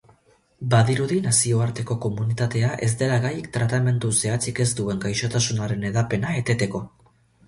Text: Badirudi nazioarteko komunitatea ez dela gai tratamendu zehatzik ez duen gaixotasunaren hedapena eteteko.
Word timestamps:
Badirudi 0.69 1.17
nazioarteko 1.25 1.97
komunitatea 2.05 2.71
ez 2.87 2.89
dela 3.01 3.19
gai 3.25 3.33
tratamendu 3.57 4.11
zehatzik 4.23 4.63
ez 4.65 4.67
duen 4.79 5.03
gaixotasunaren 5.05 5.87
hedapena 5.91 6.33
eteteko. 6.41 6.83